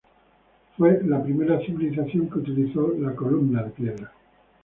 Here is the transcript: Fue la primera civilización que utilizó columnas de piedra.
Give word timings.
Fue 0.79 0.99
la 1.05 1.21
primera 1.21 1.59
civilización 1.63 2.27
que 2.27 2.39
utilizó 2.39 2.91
columnas 3.15 3.65
de 3.65 3.69
piedra. 3.69 4.11